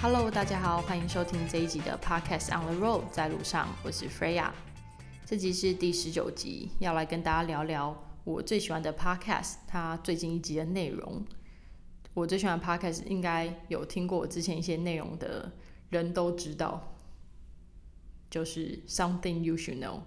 [0.00, 4.50] Hello，大家好，欢迎收听这一集的 Podcast on the Road，在路上，我是 Freya。
[5.26, 11.24] 这集是第十九集，要来跟大家聊聊我最喜欢的 Podcast，它最近一集的内容。
[12.14, 15.52] 我最喜欢的 Podcast，应该有听过我之前一些内容的
[15.90, 16.97] 人都知道，
[18.30, 20.00] 就是 Something You Should Know。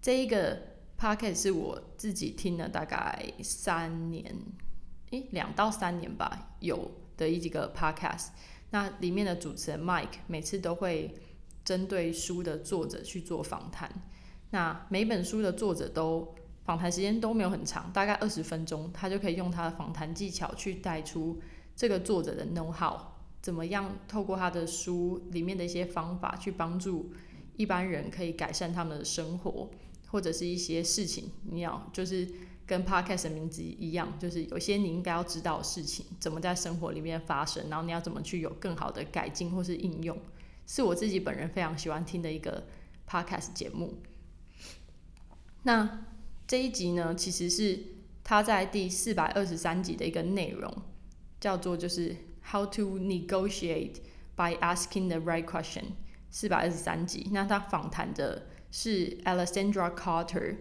[0.00, 0.60] 这一个
[0.98, 4.34] Podcast 是我自己听了大概三年，
[5.10, 8.28] 诶，两到三年吧，有的一几个 Podcast。
[8.70, 11.14] 那里面的主持人 Mike 每次都会
[11.64, 13.90] 针对书的作者去做访谈。
[14.50, 21.40] 那每本书的作者都访谈时间都没有很长，大概二十分钟，他就可以用他的访谈技巧去带出
[21.74, 22.98] 这个作者的 know how，
[23.40, 27.12] 怎么样透过他的书里面的一些方法去帮助
[27.58, 29.68] 一般人可以改善他们的生活，
[30.06, 32.26] 或者是一些事情，你要就是。
[32.68, 40.14] 跟 podcast 的名字一样，就是有些你应该要知道的事情，怎么在生活里面发生，然后你要怎么去有更好的改进或是应用，
[40.66, 42.66] 是我自己本人非常喜欢听的一个
[43.08, 43.94] podcast 节目。
[45.62, 46.04] 那
[46.46, 47.80] 这一集呢，其实是
[48.22, 50.70] 他在第四百二十三集的一个内容，
[51.40, 52.14] 叫做就是
[52.52, 53.94] How to negotiate
[54.36, 55.84] by asking the right question。
[56.30, 60.56] 四百二十三集，那他访谈的是 Alexandra Carter，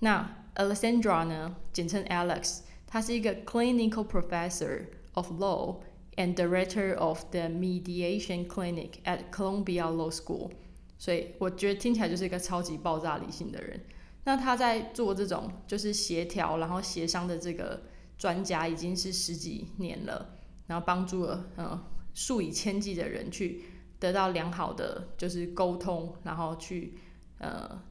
[0.00, 0.38] 那。
[0.56, 5.80] Alexandra 呢，简称 Alex，他是一个 clinical professor of law
[6.14, 10.52] and director of the mediation clinic at Columbia Law School。
[10.96, 13.80] 所以我觉得听起来就是一个超级爆炸理性的人。
[14.22, 17.82] 那他在做这种就是协调然后协商的这个
[18.16, 20.36] 专家已经是十几年了，
[20.68, 23.64] 然后帮助了嗯数以千计的人去
[24.04, 26.94] 得到良好的就是沟通，然后去
[27.38, 27.82] 呃。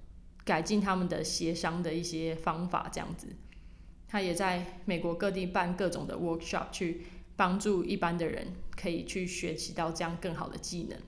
[0.45, 3.27] 改进他们的协商的一些方法，这样子，
[4.09, 7.03] 他也在美国各地办各种的 workshop，去
[7.37, 10.99] 帮助一般的人可以去学习到这样更好的技能。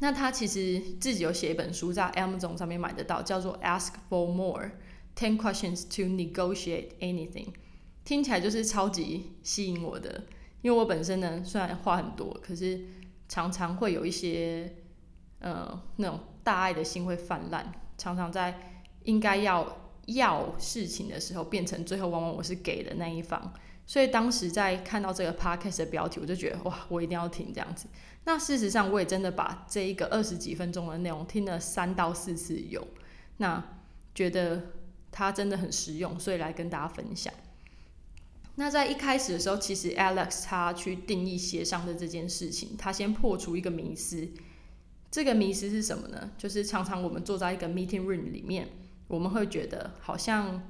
[0.00, 4.72] 那他其实自己有写一本书，在 Amazon 上面买得到，叫做 Ask for More:
[5.14, 7.50] Ten Questions to Negotiate Anything。
[8.04, 10.24] 听起来就是超级吸引我的，
[10.62, 12.80] 因为我本身呢虽然话很多，可是
[13.32, 14.74] 常常会有一些
[15.38, 17.72] 呃那种大爱的心会泛滥。
[17.96, 18.60] 常常在
[19.04, 23.54] 应该要要事情的时候，变成最后往往我是给的那一方。
[23.86, 27.86] 所以当时在看到这个 podcast 的标题，我就觉得哇，我一定要听这样子。
[28.24, 32.86] 那事实上，我也真的把这一个二十几分钟的内容听了三到四次有。
[33.38, 33.64] 那
[34.14, 34.72] 觉得
[35.10, 37.32] 它真的很实用，所以来跟大家分享。
[38.56, 44.28] 那在一开始的时候，其实 Alex 他去定义协商的这件事情，他先破除一个迷思。
[45.10, 46.30] 这个迷思是什么呢？
[46.38, 48.68] 就是常常我们坐在一个 meeting room 里面，
[49.08, 50.62] 我们会觉得好像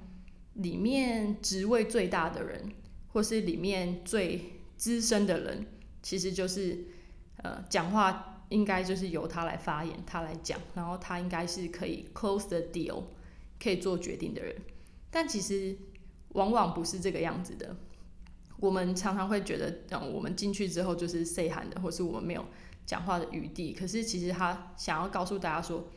[0.54, 2.72] 里面职位最大的人，
[3.12, 5.66] 或是里面最资深的人，
[6.02, 6.86] 其实就是
[7.36, 13.04] 呃讲话应该就是由他来发言，他来讲，然后他应该是可以 close the deal，
[13.62, 14.56] 可以做决定的人。
[15.10, 15.76] 但其实
[16.32, 17.76] 往往不是这个样子的。
[18.58, 22.44] 我们常常会觉得，嗯，我们进去之后就是 say 喊的，或是我们没有。
[22.84, 25.88] 讲话的余地，可是其实他想要告诉大家说，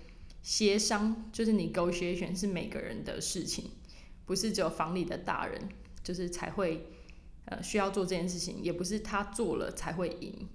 [0.44, 3.72] 协商就是你 negotiation 是每个人的事情，
[4.28, 5.68] 不是只有房里的大人
[6.04, 6.92] 就是才会
[7.46, 10.48] 呃需要做这件事情，也不是他做了才会赢。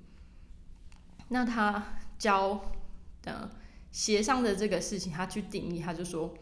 [1.31, 2.73] 那他教
[3.23, 3.51] 的
[3.91, 6.33] 协商的这个事情，他去定义，他就说，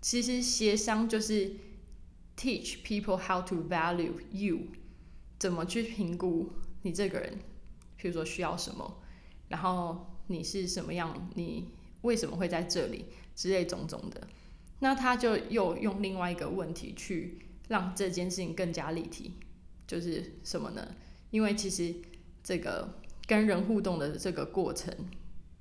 [0.00, 1.54] 其实协商就是
[2.36, 4.58] teach people how to value you，
[5.38, 6.52] 怎么去评估
[6.82, 7.38] 你这个人，
[8.00, 9.02] 譬如说需要什么。
[9.48, 11.30] 然后你是什么样？
[11.34, 11.70] 你
[12.02, 13.06] 为什么会在这里？
[13.34, 14.26] 之类种种的，
[14.78, 17.38] 那他就又用另外一个问题去
[17.68, 19.32] 让这件事情更加立体，
[19.86, 20.96] 就是什么呢？
[21.30, 21.94] 因为其实
[22.42, 24.90] 这个跟人互动的这个过程，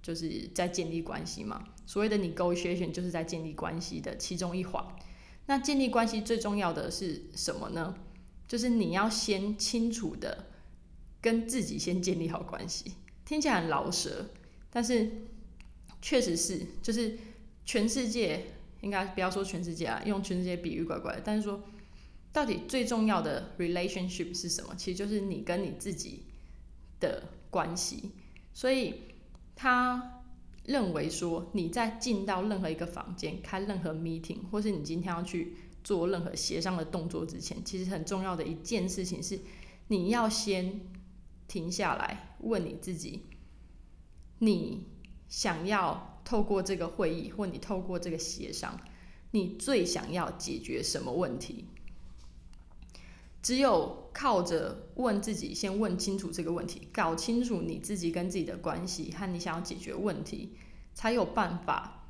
[0.01, 1.65] 就是在建立关系嘛。
[1.85, 4.94] 所谓的 negotiation 就是在建立关系的其中一环。
[5.47, 7.95] 那建立关系最重要的是什么呢？
[8.47, 10.47] 就是你要先清楚的
[11.21, 12.93] 跟自己先建立好关系。
[13.25, 14.29] 听起来很老舍，
[14.69, 15.11] 但是
[16.01, 17.17] 确实是，就是
[17.65, 18.45] 全世界
[18.81, 21.21] 应该不要说全世界啊，用全世界比喻怪怪的。
[21.25, 21.63] 但是说，
[22.31, 24.75] 到底最重要的 relationship 是什么？
[24.75, 26.25] 其实就是你跟你自己
[26.99, 28.11] 的关系。
[28.53, 29.01] 所以
[29.55, 30.14] 他
[30.65, 39.39] 认为说，你在进到任何一个房间、开任何 meeting，或是你今天要去做任何协商的动作之前，其实很重要的一件事情是，
[39.87, 40.81] 你要先。
[41.47, 43.21] 停下来，问你自己：
[44.39, 44.83] 你
[45.29, 48.75] 想要透过这个会议或你透过这个协商，
[49.29, 51.65] 你最想要解决什么问题？
[53.45, 60.55] 只有靠着问自己，先问清楚这个问题，搞清楚你自己跟自己的关系和你想要解决问题，
[60.95, 62.07] 才有办法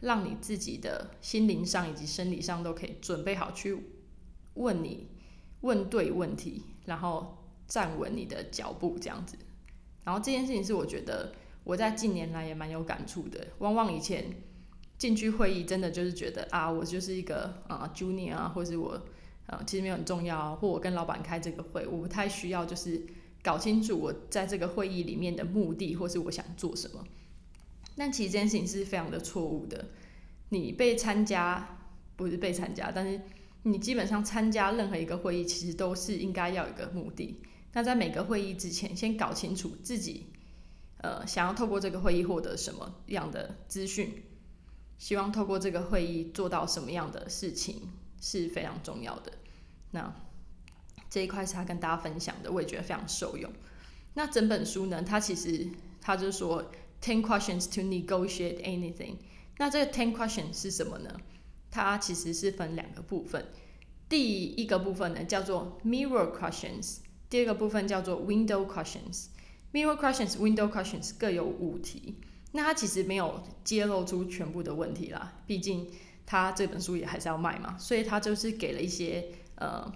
[0.00, 3.78] 让你自己的心灵上以及生理上都可以准备好去
[4.54, 5.06] 问你
[5.60, 7.38] 问对问题，然后
[7.68, 9.38] 站稳你的脚步这样子。
[10.02, 11.32] 然后这件事情是我觉得
[11.62, 13.46] 我在近年来也蛮有感触的。
[13.58, 14.34] 往往以前
[14.98, 19.00] 进去会议，真的就是觉得啊，我就是一个啊 junior 啊，或是我。
[19.46, 23.02] 呃，其实没有很重要，或我跟老板开这个会，我不太需要就是
[23.42, 27.04] 搞清楚我在这个会议里面的目的，或是我想做什么。
[27.96, 29.86] 但其实这件事情是非常的错误的。
[30.48, 31.78] 你被参加
[32.14, 33.20] 不是被参加，但是
[33.64, 37.40] 你基本上参加任何一个会议，其实都是应该要有一个目的。
[37.72, 40.26] 那在每个会议之前，先搞清楚自己
[40.98, 44.22] 呃想要透过这个会议获得什么样的资讯，
[44.98, 47.88] 希望透过这个会议做到什么样的事情。
[48.22, 49.32] 是非常重要的。
[49.90, 50.14] 那
[51.10, 53.52] 这一块是他跟大家分享的，我也觉得非常受用。
[54.14, 55.68] 那整本书呢，它其实
[56.00, 56.70] 他就说
[57.02, 59.16] ten questions to negotiate anything。
[59.58, 61.14] 那这个 ten questions 是什么呢？
[61.70, 63.44] 它其实是分两个部分。
[64.08, 66.98] 第一个部分呢叫做 mirror questions，
[67.28, 69.26] 第二个部分叫做 window questions。
[69.72, 72.16] mirror questions、window questions 各有五题。
[72.52, 75.90] 那它其实没有揭露出全部的问题啦，毕竟。
[76.24, 79.92] 他这本书也还是要卖嘛，所以他就是给了一些呃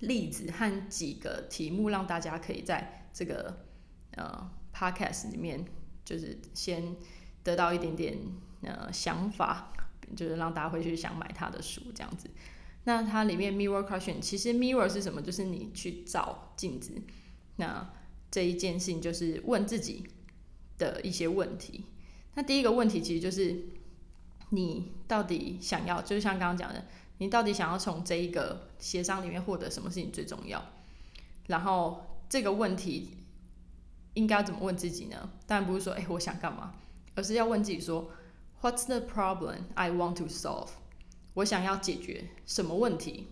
[0.00, 3.64] 例子和几个题目，让大家可以在这个
[4.12, 5.64] 呃 podcast 里面，
[6.04, 6.94] 就是先
[7.42, 8.18] 得到一点点
[8.62, 9.72] 呃想法，
[10.14, 12.30] 就是让大家回去想买他的书这样子。
[12.84, 15.20] 那它里面 mirror question，其实 mirror 是什么？
[15.20, 16.92] 就是你去照镜子。
[17.56, 17.90] 那
[18.30, 20.06] 这一件事情就是问自己
[20.78, 21.84] 的一些问题。
[22.34, 23.64] 那第一个问题其实就是。
[24.50, 26.84] 你到底想要，就是像刚刚讲的，
[27.18, 30.64] 你到底想要从这一个协商里面获得什么事情最重要？
[31.46, 33.16] 然后这个问题
[34.14, 35.30] 应该怎么问自己呢？
[35.46, 36.74] 当然不是说，哎，我想干嘛，
[37.14, 38.10] 而是要问自己说
[38.60, 40.68] ，What's the problem I want to solve？
[41.34, 43.28] 我想要解决什么问题？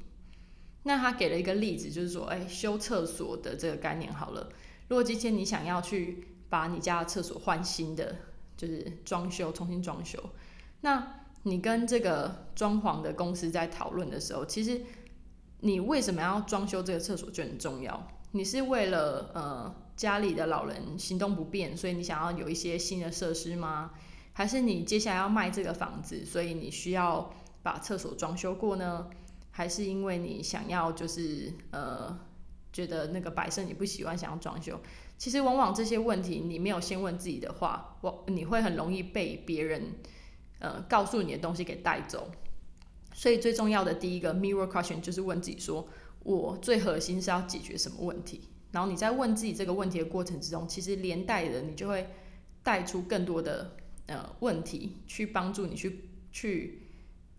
[0.84, 4.48] 那他给了一个例子，就是说，哎，修厕所的这个概念好了。
[4.88, 8.16] 如果今天你想要去把你家的厕所换新的，
[8.56, 10.22] 就是装修，重新装修。
[10.80, 14.82] 那你跟这个装潢的公司在讨论的时候，其实
[15.60, 18.06] 你为什么要装修这个厕所就很重要。
[18.32, 23.92] 你是为了呃家里的老人行动不便，所以你想要有一些新的设施吗？
[24.32, 27.32] 还是你接下来要卖这个房子，所以你需要
[27.62, 29.08] 把厕所装修过呢？
[29.50, 32.16] 还是因为你想要就是呃
[32.72, 34.78] 觉得那个摆设你不喜欢，想要装修？
[35.16, 39.94] 其实往往这些问题你没有先问自己的话，我你会很容易被别人。
[40.60, 42.32] 呃，告诉你的东西给带走，
[43.14, 45.88] 所以最重要的第一个 mirror question 就是问自己说，
[46.24, 48.48] 我最核心是要解决什么问题？
[48.72, 52.08] 然后你在问自己这个问题的过程之中，其实连带的你就会
[52.64, 53.76] 带出更多的
[54.06, 56.82] 呃问题，去帮助你去去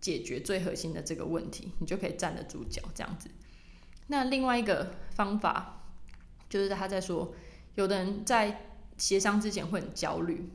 [0.00, 3.30] 解决最核心的这个问题，你就可以站得住脚这样子。
[4.06, 5.84] 那另外一个方法
[6.48, 7.34] 就是他在说，
[7.74, 10.48] 有的人在协商之前会很焦虑，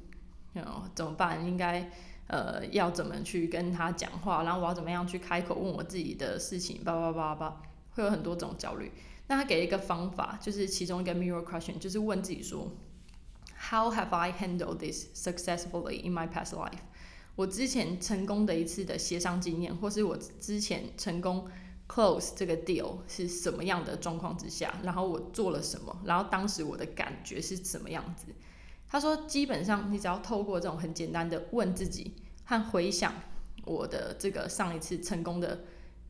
[0.55, 1.45] 嗯，怎么办？
[1.45, 1.91] 应该。
[2.27, 8.91] 呃，要怎么去跟他讲话，然后我要怎么样去开口问我自己的事情，叭叭叭叭，会有很多种焦虑。
[9.27, 12.71] 那他给一个方法，就是其中一个 mirror question，就是问自己说
[13.69, 16.79] ，How have I handled this successfully in my past life？
[17.35, 21.47] 我之前成功的一次的协商经验，或是我之前成功
[21.87, 28.27] close 这个 deal 是什么样的状况之下，然后我做了什么，然后当时我的感觉是什么样子？
[28.87, 32.13] 他说：“基本上，你只要透过这种很简单的问自己
[32.45, 33.13] 和回想
[33.65, 35.59] 我的这个上一次成功的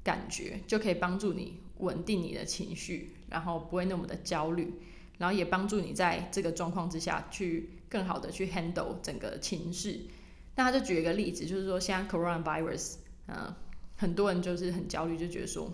[0.03, 4.73] 感觉，就可以帮助你稳定你的情绪，然后不会那么的焦虑，
[5.17, 10.09] 然后也帮助你在这个状况之下去更好的去 handle 整个情绪。
[10.55, 12.95] 那他就举一个例子，就是说现在 coronavirus，
[13.27, 13.55] 嗯，
[13.95, 15.71] 很多人就是很焦虑，就觉得说，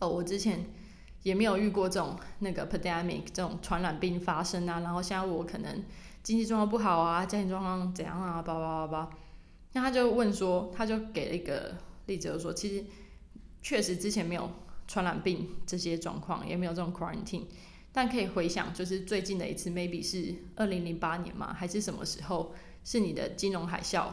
[0.00, 0.66] 哦，我之前
[1.22, 5.82] 也没有遇过这种那个 pandemic 这种传染病发生啊，然后现在我可能。”
[6.26, 8.42] 经济状况不好啊，家庭状况怎样啊？
[8.42, 9.10] 叭叭叭叭。
[9.74, 12.84] 那他就问说，他就给了一个例子，就说其实
[13.62, 14.50] 确实之前没有
[14.88, 17.44] 传染病这些状况，也没有这种 quarantine，
[17.92, 22.52] 但可以回想，就是最近的一次，maybe 是二零零八年嘛，还是什么时候？
[22.82, 24.06] 是你的金融海啸，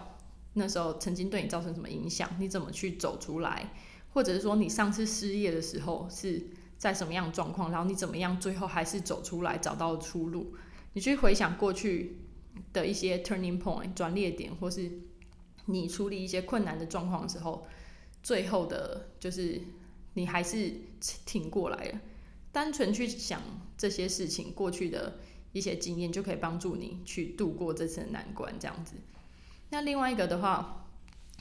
[0.53, 2.29] 那时候曾经对你造成什么影响？
[2.37, 3.73] 你怎么去走出来？
[4.13, 6.45] 或者是说你上次失业的时候是
[6.77, 7.71] 在什么样状况？
[7.71, 10.53] 然后你怎么样最后还是走出来，找到出路？
[10.93, 12.17] 你去回想过去，
[12.71, 14.91] 的一些 turning point 转捩点，或是
[15.65, 17.67] 你处理一些困难的状况时候，
[18.21, 19.61] 最后的就是
[20.13, 20.71] 你还是
[21.25, 22.01] 挺过来了。
[22.51, 23.41] 单纯去想
[23.75, 25.19] 这些事情，过去的
[25.51, 28.53] 一些经验就可以帮助你去度过这次难关。
[28.59, 28.93] 这样子，
[29.71, 30.87] 那另外一个的话，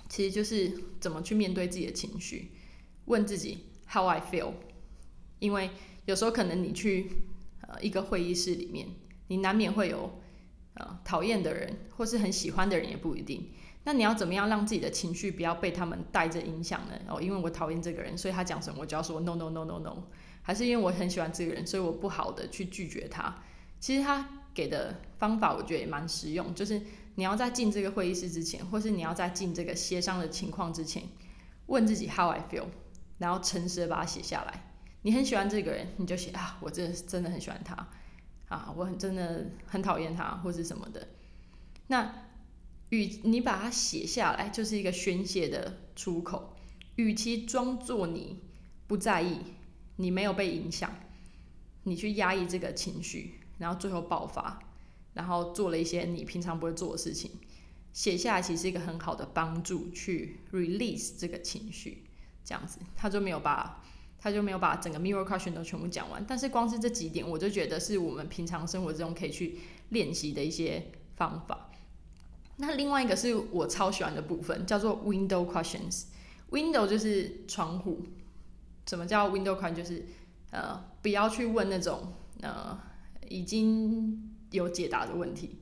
[0.09, 2.53] 其实就是怎么去面对自己的情绪，
[3.05, 4.55] 问自己 How I feel。
[5.39, 5.71] 因为
[6.07, 7.11] 有时候可能你去
[7.69, 8.89] 呃一个会议室里面，
[9.29, 10.21] 你难免会有
[10.75, 13.51] 呃讨厌的人，或是很喜欢的人也不一定。
[13.85, 16.95] 那你要怎么样让自己的情绪不要被他们带着影响呢？
[17.09, 20.05] 哦，因为我讨厌这个人，所以他讲什么我就要说 No No No No No。
[20.43, 23.35] 还是因为我很喜欢这个人，所以我不好的去拒绝他。
[23.81, 26.81] 其实他给的方法我觉得也蛮实用，就是
[27.17, 31.03] 你要在进这个会议室之前，或是你要在进这个协商的情况之前，
[31.67, 32.67] 问自己 How I feel，
[33.19, 34.73] 然后诚实的把它写下来。
[35.03, 37.75] 你很喜欢这个人，你就写啊，我真的真的很喜欢他
[38.53, 41.09] 啊，我很真的很讨厌他，或是什么的。
[41.87, 42.27] 那
[42.91, 46.55] 与你把它写下来，就是一个宣泄的出口。
[46.97, 48.41] 与其装作你
[48.87, 49.41] 不在意。
[49.97, 50.91] 你没有被影响，
[51.83, 54.59] 你去压抑这个情绪，然后最后爆发，
[55.13, 57.31] 然后做了一些你平常不会做的事情，
[57.93, 62.05] 写下来其实是一个很好的帮助，去 release 这个情绪，
[62.43, 63.85] 这样子他就没有把
[64.23, 71.71] 他就没有把整个 mirror question 都全部讲完，但是光是这几点，我就觉得是我们平常生活中可以去练习的一些方法。
[72.59, 76.05] 那另外一个是我超喜欢的部分，叫做 window questions。
[76.51, 78.05] window 就是窗户。
[78.87, 79.75] 什么叫 window question？
[79.75, 80.05] 就是
[80.51, 82.13] 呃，不要去问那种
[82.43, 82.79] 呃
[83.29, 85.59] 已经有解答的问题，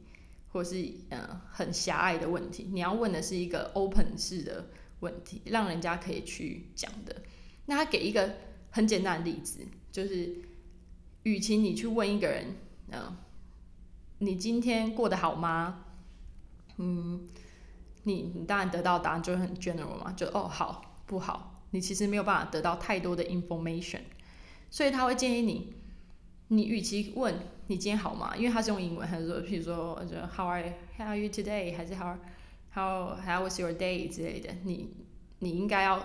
[0.52, 2.68] 或是呃很狭隘的问题。
[2.70, 4.66] 你要问的是一个 open 式的
[5.00, 7.22] 问题，让人家可以去讲的。
[7.66, 8.34] 那他给一个
[8.70, 9.60] 很简单的例子，
[9.92, 10.36] 就是
[11.24, 12.56] 与其你去问一个人，
[12.90, 13.16] 嗯，
[14.18, 15.84] 你今天过得好吗？
[16.76, 17.28] 嗯，
[18.04, 21.62] 你你当然得到答案就是很 general 嘛，就哦好不好。
[21.72, 24.00] 你其实没有办法得到太多的 information，
[24.70, 25.72] 所以他会建议你，
[26.48, 27.34] 你与其问
[27.68, 28.34] 你今天好吗？
[28.36, 31.76] 因为他是用英文，还是说，譬如说，就 How are How are you today？
[31.76, 32.16] 还是 How
[32.72, 34.90] How How was your day 之类的，你
[35.38, 36.04] 你应该要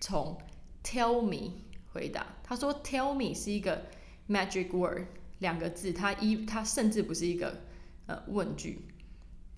[0.00, 0.36] 从
[0.82, 1.52] Tell me
[1.92, 2.26] 回答。
[2.42, 3.86] 他说 Tell me 是一个
[4.28, 5.06] magic word
[5.38, 7.62] 两个字，它一它甚至不是一个
[8.06, 8.86] 呃问句，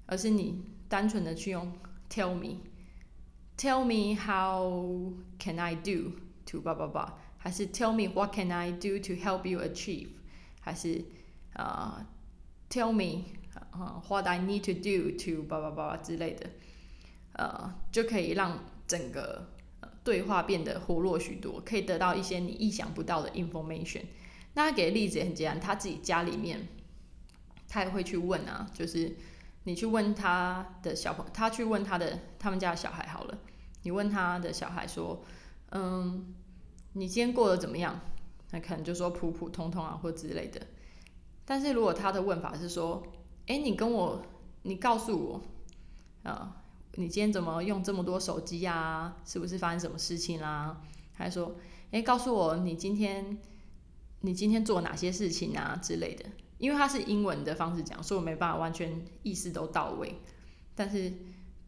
[0.06, 1.72] 而是你单纯的去用
[2.10, 2.60] Tell me。
[3.56, 6.12] Tell me how can I do
[6.46, 10.08] to 叭叭叭，还是 Tell me what can I do to help you achieve，
[10.60, 11.04] 还是
[11.52, 12.04] 啊
[12.68, 13.26] Tell me
[13.70, 16.50] 啊 what I need to do to 叭叭叭之类的，
[17.34, 19.53] 呃，就可以让整个
[20.04, 24.02] 对话变得活络许多，可以得到一些你意想不到的 information。
[24.52, 26.68] 那他给的例子也很简单，他自己家里面，
[27.66, 29.16] 他也会去问啊，就是。
[29.66, 33.38] 你去问他的小朋，他去问他的他们家的小孩好了。
[33.82, 35.24] 你问他的小孩说
[35.72, 36.34] ：“嗯，
[36.92, 37.98] 你今天过得怎么样？”
[38.52, 40.60] 那可能就说普普通通啊，或之类的。
[41.46, 43.02] 但是如果他的问法是说
[43.48, 44.20] ：“哎，你跟我，
[44.64, 45.42] 你告诉我，
[46.30, 46.62] 啊，
[46.96, 49.16] 你今天怎么用这么多手机啊？
[49.24, 50.80] 是不是发生什么事情啦？”
[51.14, 51.56] 还说
[51.90, 53.38] ：“哎，告诉我你今天，
[54.20, 56.24] 你今天做哪些事情啊？”之类的。
[56.58, 60.20] 因为他是英文的方式讲，所以我没办法完全意思都到位。
[60.74, 61.12] 但是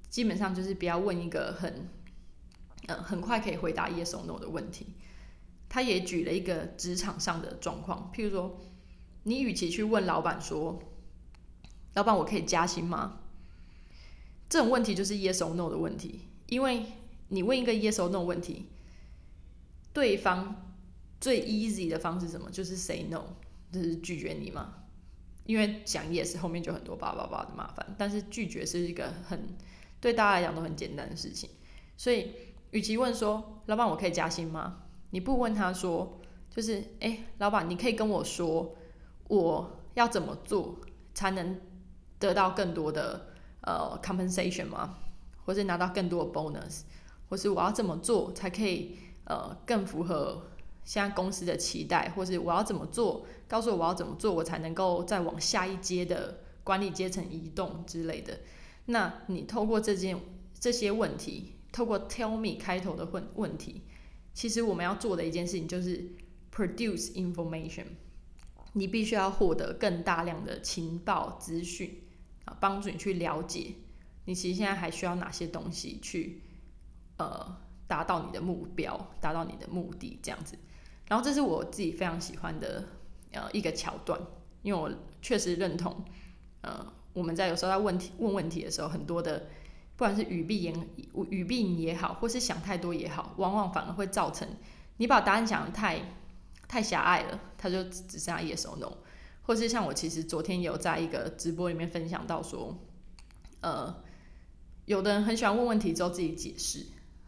[0.08, 1.88] 基本上就是不要问一个很，
[2.86, 4.86] 呃，很快可以回答 yes or no 的问题。
[5.68, 8.58] 他也举了一个职场上的状况，譬如说，
[9.24, 10.80] 你与其去问老板说，
[11.94, 13.18] 老板我可以加薪吗？
[14.48, 16.84] 这种问题就是 yes or no 的问题，因为
[17.28, 18.66] 你问一个 yes or no 问题，
[19.92, 20.72] 对方
[21.20, 22.50] 最 easy 的方式什么？
[22.50, 23.22] 就是 say no。
[23.72, 24.72] 就是拒绝你嘛，
[25.44, 29.54] 因为讲 yes 后面就很多叭叭叭的麻烦，但是拒绝是一个很
[30.00, 31.50] 对大家来讲都很简单的事情，
[31.96, 32.30] 所以
[32.70, 34.84] 与其问说老板我可以加薪吗？
[35.10, 38.76] 你不问他说就是哎老板你可以跟我说
[39.28, 40.80] 我要怎么做
[41.12, 41.60] 才能
[42.18, 43.34] 得到更多的
[43.66, 44.96] 呃 compensation 吗？
[45.44, 46.80] 或是拿到更多的 bonus，
[47.28, 50.46] 或是我要怎么做才可以呃更符合？
[50.84, 58.38] 现在公司的期待，或是我要怎么做，告诉我我要怎么做，我才能够再往下一阶的管理阶层移动之类的。
[58.84, 60.16] 那你透过这件
[60.60, 63.82] 这些问题，透过 tell me 开头的问问题，
[64.32, 66.08] 其实我们要做的一件事情就是
[66.54, 67.86] produce information。
[68.74, 72.00] 你必须要获得更大量的情报资讯
[72.46, 73.74] 啊，帮助你去了解
[74.24, 76.40] 你其实现在还需要哪些东西去
[77.18, 80.58] 呃达到你的目标，达到你的目的这样子。
[81.06, 82.84] 然后这是我自己非常喜欢的
[83.30, 84.20] 呃一个桥段，
[84.62, 84.90] 因为我
[85.22, 86.04] 确实认同，
[86.62, 89.46] 呃，我们在有时候在问题问问题的时候，很多的
[89.96, 90.88] 不管是语病言
[91.30, 94.48] 语病也好，或是想太多也好，往往反而会造成
[94.96, 96.00] 你把答案想的太
[96.66, 98.92] 太狭隘了，它就只剩下 yes or no。
[99.46, 102.76] 或是像我其实昨天有在一个直播里面分享到说，
[103.60, 104.02] 呃，
[104.86, 106.84] 有的人很喜欢问问题之后自己解释，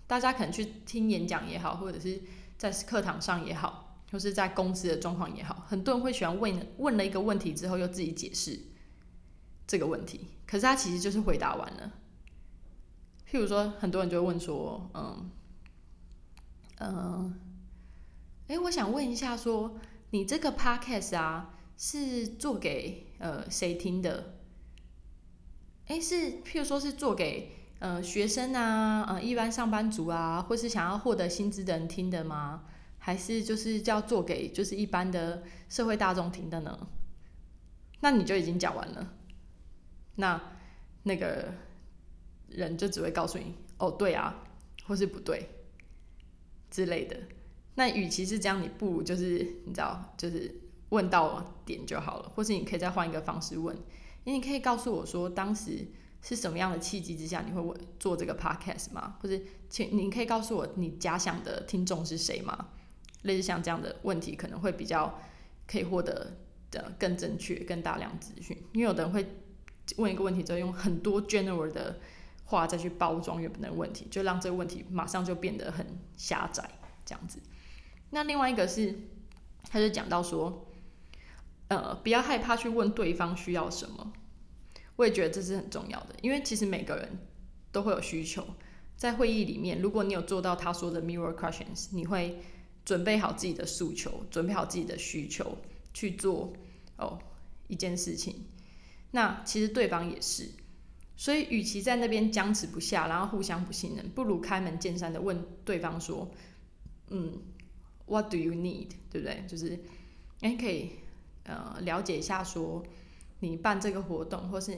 [0.08, 2.20] 大家可能去听演讲也好，或者是
[2.56, 8.58] 在课堂上也好，或是在公司的状况也好，很多人会喜欢问问了一个问题之后又自己解释
[9.68, 11.92] 这个问题，可是他其实就是回答完了。
[13.30, 15.30] 譬如说，很多人就会问说，嗯，
[16.80, 17.38] 嗯，
[18.48, 19.78] 哎，我想问一下，说
[20.10, 21.54] 你这个 podcast 啊。
[21.80, 24.34] 是做给呃谁听的？
[25.86, 32.64] 哎，是譬如说是做给呃学生啊，呃一般上班族啊，或是想要获得薪资的人听的吗？
[32.98, 36.88] 还是就是叫做给就是一般的社会大众听的呢？
[38.00, 39.14] 那你就已经讲完了，
[40.16, 40.58] 那
[41.04, 41.54] 那个
[42.48, 44.44] 人就只会告诉你哦对啊，
[44.84, 45.48] 或是不对
[46.70, 47.16] 之类的。
[47.76, 50.62] 那与其是这样，你不如就是你知道就是。
[50.90, 53.76] 问到点就好了，或是你可以再换一个方式问。
[54.24, 55.86] 你可以告诉我说，当时
[56.20, 59.16] 是什么样的契机之下你会问做这个 podcast 吗？
[59.22, 59.40] 或者，
[59.70, 62.68] 请你可以告诉我你假想的听众是谁吗？
[63.22, 65.18] 类似像这样的问题，可能会比较
[65.66, 66.36] 可以获得
[66.70, 68.56] 的更正确、更大量资讯。
[68.72, 69.26] 因为有的人会
[69.96, 71.98] 问一个问题之后，用很多 general 的
[72.44, 76.68] 话再去包装原本的问题，就让这个问题马上就变得很狭窄
[77.06, 77.40] 这样子。
[78.10, 78.94] 那另外一个是，
[79.70, 80.66] 他就讲到说。
[81.68, 84.12] 呃，不要害怕去问对方需要什么，
[84.96, 87.18] 我也觉得这是很重要的，因为其实每个人
[87.70, 88.44] 都会有需求。
[88.96, 92.40] 在会议里面，如果你有做到他说的 mirror questions，你会
[92.84, 95.58] 准备好自己的诉求，准备好自己的需求
[95.94, 96.52] 去做
[96.96, 97.18] 哦
[97.68, 98.46] 一件事情。
[99.12, 100.48] 那其实对方也是，
[101.16, 106.28] 所以与其在那边僵持不下，然后互相不信任，不如开门见山的问对方说
[107.10, 107.40] ：“嗯
[108.06, 109.44] ，What do you need？” 对不对？
[109.46, 109.78] 就是，
[110.40, 110.92] 哎，可以。
[111.48, 112.84] 呃，了解一下，说
[113.40, 114.76] 你办这个活动，或是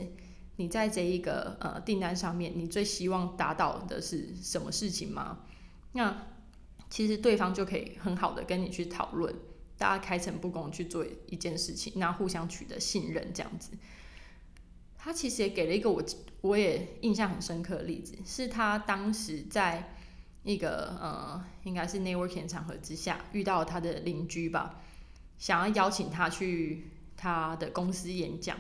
[0.57, 5.41] 你在这一个呃订单上面，你最希望达到的是什么事情吗？
[5.93, 6.29] 那
[6.89, 9.35] 其实对方就可以很好的跟你去讨论，
[9.77, 13.73] 大家开诚布公去做一件事情，那互相取得信任这样子。
[14.97, 16.03] 他其实也给了一个我
[16.43, 19.95] 我也印象很深刻的例子，是他当时在
[20.43, 24.83] 一个呃应该是 networking 场合之下遇到他的邻居吧。
[25.41, 26.85] 想要邀请他去
[27.17, 28.59] 他的公司演讲，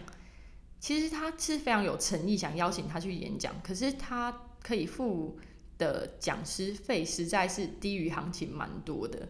[0.80, 3.54] 其实他是非常有诚意，想邀请他去演讲。
[3.62, 5.38] 可是他可以付
[5.76, 9.28] 的讲师费实在是低于行情蛮多的。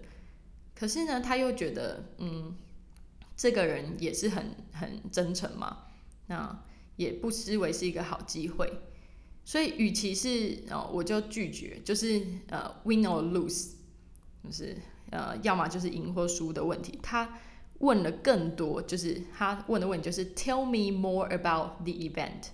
[0.76, 2.56] 可是呢，他又觉得，嗯，
[3.36, 5.86] 这个人也是很很真诚嘛，
[6.28, 8.72] 那也不失为是一个好机会。
[9.44, 13.72] 所以，与其是哦，我就拒绝，就是呃，win or lose，
[14.44, 14.76] 就是。
[15.10, 16.98] 呃，要么就是赢或输的问题。
[17.02, 17.38] 他
[17.78, 22.48] 问了更多，就是他问的问题就是 Tell me more about the event。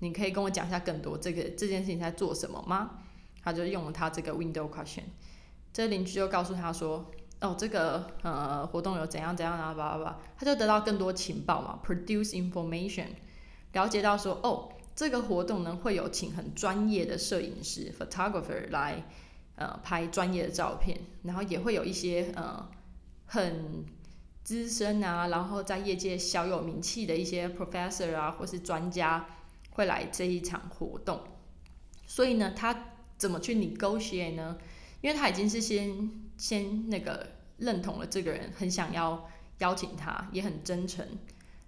[0.00, 2.98] 你可以跟我讲一下更多这个这件事情在做什么吗？
[3.42, 5.04] 他就用了他这个 window question。
[5.72, 13.08] 这邻居就告诉他说：“哦，这个呃活动有怎样怎样啊，叭叭叭。”他就得到更多情报嘛，produce information，
[13.72, 19.04] 了解到说：“哦，这个活动呢会有请很专业的摄影师 photographer 来。”
[19.56, 22.70] 呃，拍专业的照片，然后也会有一些呃
[23.24, 23.84] 很
[24.44, 29.26] 资深啊，然后在业界小有名气的一些 professor 啊，或是专家
[29.70, 31.20] 会来这一场活动。
[32.06, 34.58] 所以呢，他怎么去 negotiate 呢？
[35.00, 39.26] 因为他已经是先先那个认同了这个人，很想要
[39.58, 41.06] 邀请他，也很真诚，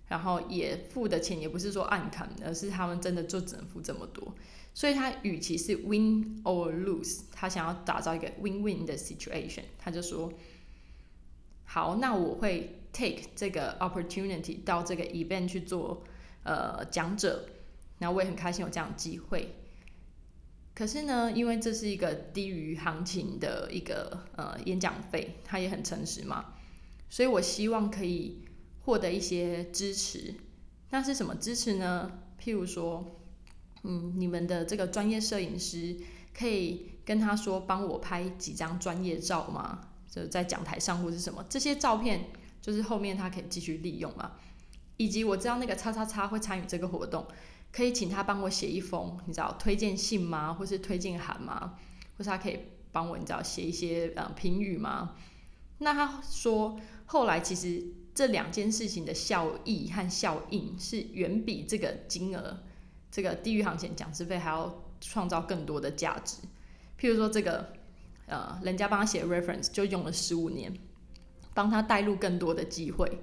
[0.09, 4.35] 然后也付的钱也不是说暗砍，而是他们真的就只能付这么多。
[4.79, 10.33] 所以他与其是 win or lose，他想要打造一个 win-win 的 situation，他就说：
[11.65, 16.05] 好，那我会 take 这个 opportunity 到这个 event 去做
[16.45, 17.49] 呃讲者，
[17.99, 19.53] 然后我也很开心有这样的机会。
[20.77, 26.55] 可是呢，因为这是一个低于行情的一个呃演讲费，他也很诚实嘛，
[27.11, 28.45] 所以我希望可以
[28.85, 30.37] 获得一些支持。
[30.91, 32.21] 那是什么支持呢？
[32.41, 33.17] 譬如说。
[33.89, 35.97] 嗯，你们的这个专业摄影师
[36.33, 39.89] 可以跟他说，帮我拍几张专业照吗？
[40.09, 42.27] 就在讲台上或是什么，这些照片
[42.61, 44.33] 就是后面他可以继续利用嘛。
[44.99, 47.27] 以及我知道那个叉叉叉会参与这个活动，
[47.73, 50.53] 可以请他帮我写一封，你知道推荐信吗？
[50.53, 51.79] 或是推荐函吗？
[52.17, 52.59] 或是他可以
[52.93, 55.17] 帮我，你知道写一些呃评语吗？
[55.79, 57.95] 那他说后来其实。
[58.15, 62.65] 这两件事情的效益和效应是远比这个金额，
[63.11, 66.39] 这个地域行情讲师费还要创造更多的价值。
[67.01, 67.73] 譬如说这个，
[68.27, 70.73] 呃，人家帮他写 reference 就用了十五年，
[71.55, 73.21] 帮他带入更多的机会。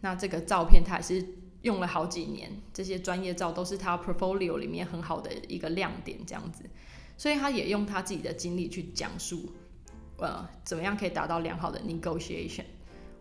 [0.00, 1.26] 那这个照片他也是
[1.62, 6.62] 用了好几年，这些专业照都是他 portfolio 里面很好的一个亮点，这样子。
[7.16, 9.52] 所以他也用他自己的经历去讲述，
[10.18, 12.64] 呃，怎么样可以达到良好的 negotiation。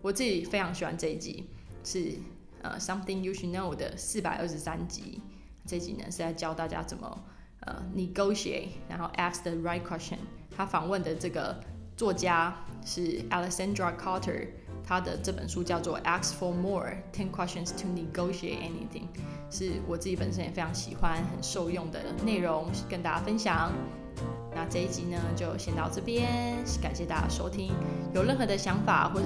[0.02, 1.48] 我自己非常喜欢这一集，
[1.86, 2.14] 是
[2.62, 5.22] 呃 Something You Should Know 的四百二十三集。
[5.66, 7.24] 这集呢是在教大家怎么
[7.62, 10.18] 呃 negotiate，然后 ask the right question。
[10.56, 11.60] 他访问的这个
[11.96, 14.48] 作家是 Alexandra Carter，
[14.84, 19.08] 他的这本书叫做 Ask for More: Ten Questions to Negotiate Anything，
[19.50, 23.72] 是我自己本身也非常喜欢、很受用的内容，跟大家分享。
[24.56, 27.74] 那这一集呢，就先到这边，感谢大家收听。
[28.14, 29.26] 有任何的想法或是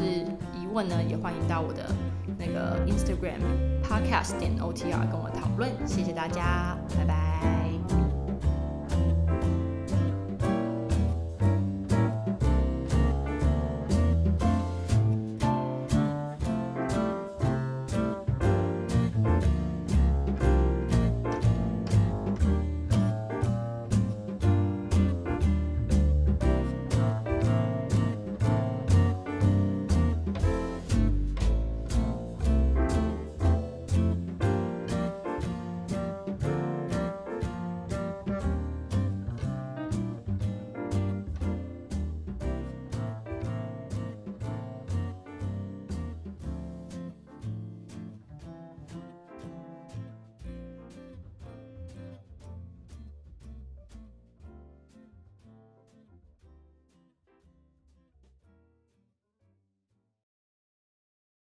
[0.56, 1.94] 疑问呢，也欢迎到我的
[2.38, 3.40] 那个 Instagram
[3.84, 5.70] podcast 点 OTR 跟我讨论。
[5.88, 7.67] 谢谢大家，拜拜。